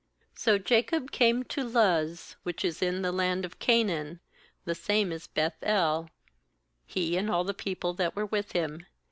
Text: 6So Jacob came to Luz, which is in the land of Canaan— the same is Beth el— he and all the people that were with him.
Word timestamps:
6So 0.35 0.63
Jacob 0.65 1.11
came 1.11 1.43
to 1.43 1.63
Luz, 1.63 2.35
which 2.41 2.65
is 2.65 2.81
in 2.81 3.03
the 3.03 3.11
land 3.11 3.45
of 3.45 3.59
Canaan— 3.59 4.19
the 4.65 4.73
same 4.73 5.11
is 5.11 5.27
Beth 5.27 5.57
el— 5.61 6.09
he 6.87 7.17
and 7.17 7.29
all 7.29 7.43
the 7.43 7.53
people 7.53 7.93
that 7.93 8.15
were 8.15 8.25
with 8.25 8.53
him. 8.53 8.87